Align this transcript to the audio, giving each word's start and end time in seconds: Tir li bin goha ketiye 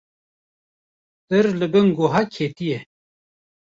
Tir 1.27 1.47
li 1.61 1.67
bin 1.77 1.87
goha 2.03 2.21
ketiye 2.35 2.77